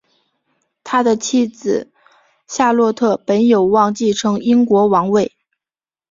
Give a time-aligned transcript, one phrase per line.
[0.83, 1.91] 他的妻子
[2.47, 5.33] 夏洛特本有望继承英国王位。